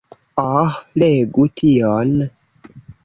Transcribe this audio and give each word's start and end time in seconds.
Oh, 0.43 0.71
legu 1.03 1.45
tion! 1.63 2.17